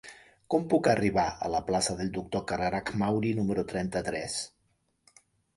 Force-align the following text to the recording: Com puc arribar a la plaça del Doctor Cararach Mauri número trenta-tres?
Com 0.53 0.63
puc 0.71 0.87
arribar 0.93 1.25
a 1.47 1.51
la 1.57 1.61
plaça 1.67 1.95
del 2.01 2.09
Doctor 2.17 2.43
Cararach 2.53 2.89
Mauri 3.03 3.35
número 3.41 3.67
trenta-tres? 3.75 4.39